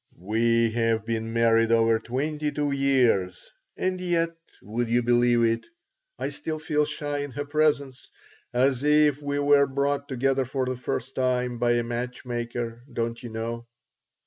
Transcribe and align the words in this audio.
"We 0.17 0.71
have 0.71 1.05
been 1.05 1.31
married 1.31 1.71
over 1.71 1.99
twenty 1.99 2.51
two 2.51 2.71
years, 2.71 3.53
and 3.77 4.01
yet 4.01 4.31
would 4.63 4.89
you 4.89 5.03
believe 5.03 5.43
it? 5.43 5.67
I 6.17 6.29
still 6.31 6.57
feel 6.57 6.85
shy 6.85 7.19
in 7.19 7.29
her 7.33 7.45
presence, 7.45 8.09
as 8.51 8.83
if 8.83 9.21
we 9.21 9.37
were 9.37 9.67
brought 9.67 10.07
together 10.09 10.43
for 10.45 10.65
the 10.65 10.75
first 10.75 11.13
time, 11.13 11.59
by 11.59 11.73
a 11.73 11.83
match 11.83 12.25
maker, 12.25 12.81
don't 12.91 13.21
you 13.21 13.29
know. 13.29 13.67